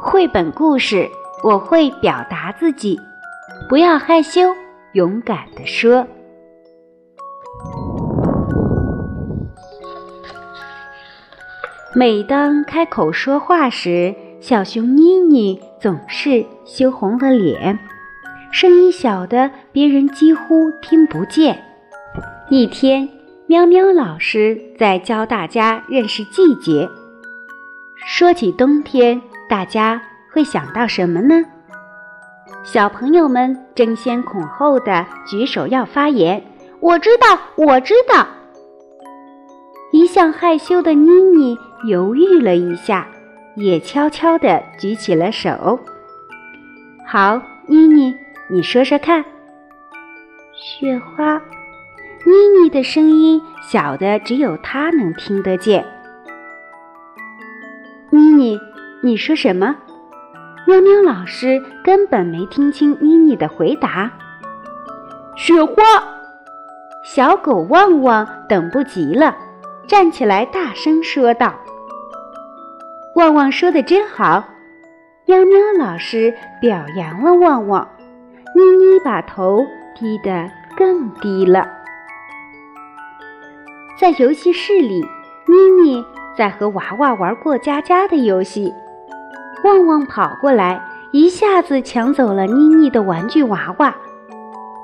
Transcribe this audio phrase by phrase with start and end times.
[0.00, 1.10] 绘本故事，
[1.42, 2.98] 我会表达自己，
[3.68, 4.40] 不要害羞，
[4.92, 6.06] 勇敢地说。
[11.96, 17.78] 每当开口说话时，小熊妮妮总是羞红了脸，
[18.54, 21.60] 声音小的别人几乎听不见。
[22.48, 23.08] 一天，
[23.48, 26.88] 喵喵老师在教大家认识季节。
[28.06, 29.20] 说起冬天。
[29.46, 30.00] 大家
[30.32, 31.44] 会想到什么呢？
[32.62, 36.42] 小朋友们争先恐后的举手要发言。
[36.78, 38.26] 我知道，我知道。
[39.90, 41.58] 一向害羞的妮妮
[41.88, 43.08] 犹豫了一下，
[43.56, 45.78] 也悄悄地举起了手。
[47.04, 48.14] 好，妮妮，
[48.48, 49.24] 你说说看。
[50.52, 51.40] 雪花。
[52.26, 55.84] 妮妮的声音小的只有她能听得见。
[58.10, 58.60] 妮妮。
[59.02, 59.76] 你说什么？
[60.66, 64.10] 喵喵老师根本没听清妮妮的回答。
[65.36, 65.82] 雪花，
[67.04, 69.36] 小狗旺旺等不及了，
[69.86, 71.54] 站起来大声说道
[73.16, 74.42] ：“旺旺说的真好！”
[75.28, 77.86] 喵喵老师表扬了旺旺。
[78.56, 79.66] 妮妮把头
[79.96, 81.68] 低得更低了。
[83.98, 85.04] 在游戏室里，
[85.46, 86.04] 妮妮
[86.36, 88.72] 在和娃娃玩过家家的游戏。
[89.64, 93.92] 旺旺跑过来，一下子抢走了妮妮的玩具娃娃。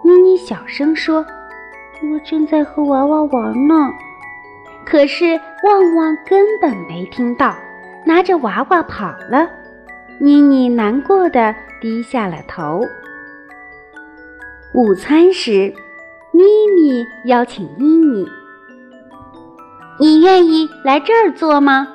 [0.02, 1.24] 妮妮小声说
[2.02, 3.91] ：“我正在和娃娃玩呢。”
[4.84, 7.54] 可是旺旺根本没听到，
[8.04, 9.48] 拿着娃娃跑了。
[10.18, 12.84] 妮妮难过的低下了头。
[14.72, 15.74] 午餐时，
[16.30, 16.42] 咪
[16.76, 18.24] 咪邀请妮妮
[19.98, 21.88] ：“你愿意来这儿坐吗？”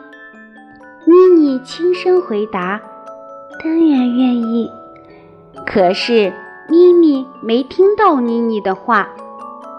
[1.08, 2.82] 妮妮轻声回答
[3.64, 4.70] ：“当然愿意。”
[5.66, 6.34] 可是
[6.68, 9.08] 咪咪没听到妮妮的话，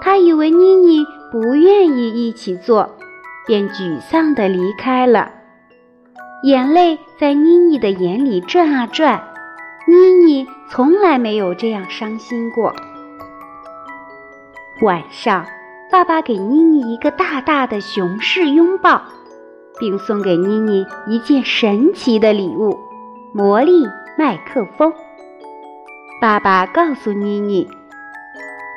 [0.00, 2.88] 他以为妮妮不愿意一起坐，
[3.46, 5.30] 便沮丧地离开了。
[6.44, 9.22] 眼泪在妮妮的眼里转啊转，
[9.86, 12.74] 妮妮从来没有这样伤心过。
[14.82, 15.46] 晚上，
[15.90, 19.02] 爸爸给妮妮一个大大的熊式拥抱。
[19.78, 22.78] 并送给妮妮一件神奇的礼物——
[23.32, 23.86] 魔力
[24.16, 24.92] 麦克风。
[26.20, 27.68] 爸爸告诉妮妮，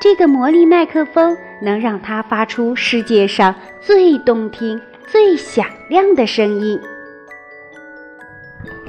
[0.01, 6.77] 这个魔力麦克风能让它发出世界上最动听、最响亮的声音。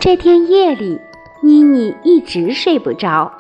[0.01, 1.01] 这天夜里，
[1.43, 3.33] 妮妮一直睡不着，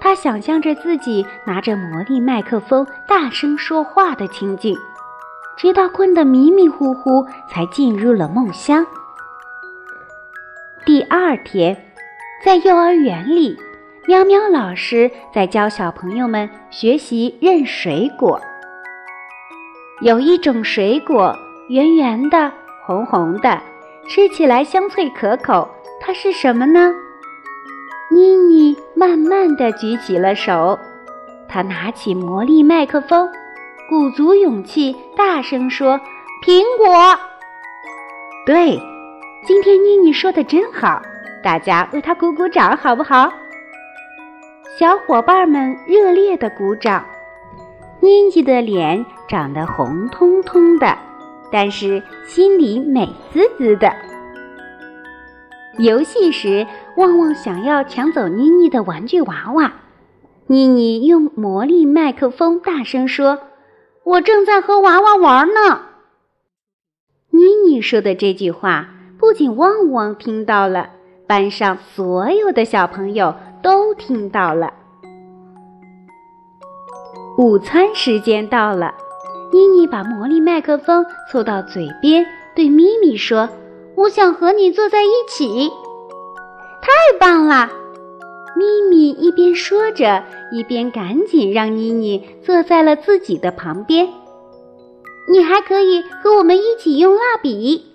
[0.00, 4.76] 她想象着自己拿着魔力麦克风大声说话的情景。
[5.56, 8.84] 直到困得迷迷糊糊，才进入了梦乡。
[10.84, 11.76] 第二天，
[12.44, 13.56] 在幼儿园里，
[14.06, 18.40] 喵喵老师在教小朋友们学习认水果。
[20.00, 21.36] 有一种水果，
[21.68, 22.50] 圆圆的，
[22.84, 23.62] 红红的，
[24.08, 25.68] 吃起来香脆可口。
[26.00, 26.92] 它是什么呢？
[28.12, 30.78] 妮妮慢慢地举起了手，
[31.48, 33.26] 她拿起魔力麦克风。
[33.88, 35.98] 鼓足勇气，大声说
[36.44, 37.18] ：“苹果。”
[38.44, 38.78] 对，
[39.46, 41.00] 今天妮妮说的真好，
[41.42, 43.32] 大家为她鼓鼓掌，好不好？
[44.78, 47.04] 小伙伴们热烈的鼓掌。
[48.00, 50.98] 妮妮的脸长得红彤彤的，
[51.50, 53.90] 但是心里美滋滋的。
[55.78, 59.72] 游戏时，旺旺想要抢走妮妮的玩具娃娃，
[60.46, 63.38] 妮妮用魔力麦克风大声说。
[64.04, 65.82] 我正在和娃娃玩呢。
[67.30, 70.90] 妮妮说的这句话，不仅旺旺听到了，
[71.26, 74.72] 班上所有的小朋友都听到了。
[77.38, 78.92] 午餐时间到了，
[79.52, 82.26] 妮妮把魔力麦克风凑到嘴边，
[82.56, 83.48] 对咪咪说
[83.94, 85.70] ：“我想和你坐在一起。”
[86.82, 87.70] 太棒了！
[88.56, 94.08] 咪咪一边说着，一边赶紧让妮妮坐在了自己的旁边。
[95.30, 97.86] 你还可以和我们一起用蜡笔。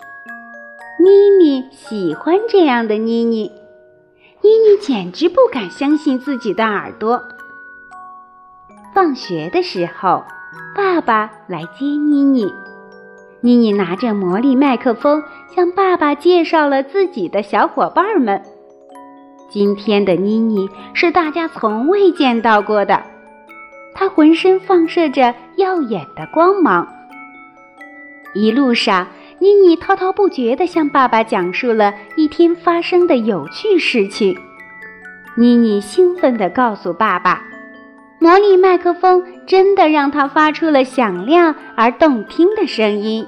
[0.98, 3.52] 咪咪喜欢这样的妮妮，
[4.40, 7.22] 妮妮简直不敢相信自己的耳朵。
[8.94, 10.24] 放学的时候，
[10.74, 12.50] 爸爸来接妮妮。
[13.42, 15.22] 妮妮拿着魔力麦克风，
[15.54, 18.42] 向爸爸介绍了自己的小伙伴们。
[19.48, 23.02] 今天的妮妮是大家从未见到过的，
[23.94, 26.86] 她浑身放射着耀眼的光芒。
[28.34, 29.06] 一路上，
[29.38, 34.38] 妮妮滔滔不绝地向爸爸讲述了一天发生的有趣事情。
[35.34, 37.42] 妮妮兴奋地告诉爸爸，
[38.18, 43.26] 魔力麦克风真的让她发出了响亮而动听的声音。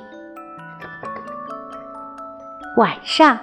[2.76, 3.38] 晚上，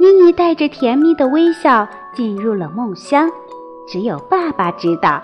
[0.00, 3.30] 妮妮带着甜蜜的微笑进入了梦乡。
[3.88, 5.22] 只有爸爸知道，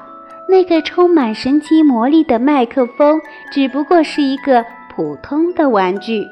[0.49, 3.21] 那个充满神奇魔力的麦克风
[3.53, 4.65] 只不过是一个
[4.95, 6.25] 普通的玩具。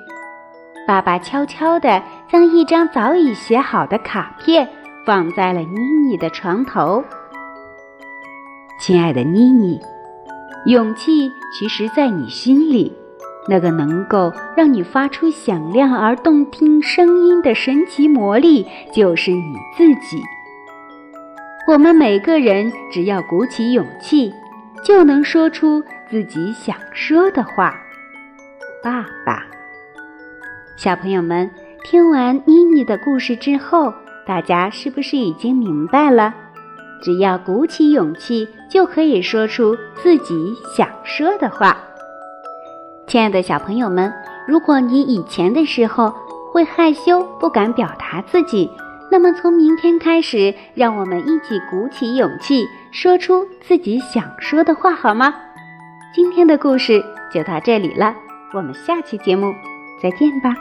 [0.86, 4.68] 爸爸悄悄地将一张早已写好的卡片
[5.04, 7.02] 放在了妮妮的床头。
[8.80, 9.80] 亲爱的妮妮，
[10.66, 12.92] 勇气其实在你心里，
[13.48, 20.22] 那个能够让你发出响亮而动听声音的神奇魔力就是你自己。
[21.66, 24.32] 我们每个人只要鼓起勇气，
[24.84, 27.74] 就能说出自己想说的话。
[28.84, 29.44] 爸爸，
[30.76, 31.50] 小朋友们，
[31.82, 33.92] 听完妮妮的故事之后，
[34.24, 36.32] 大家是不是已经明白了？
[37.02, 41.76] 只要鼓起勇气，就可以说出自己想说的话。
[43.08, 44.12] 亲爱的小朋友们，
[44.46, 46.14] 如果你以前的时候
[46.52, 48.70] 会害羞，不敢表达自己。
[49.10, 55.34] 那么，从明天开始，让我们一起鼓起勇气，说出自己想说的话，好吗？
[56.14, 58.14] 今天的故事就到这里了，
[58.52, 59.52] 我们下期节目
[60.02, 60.54] 再见吧。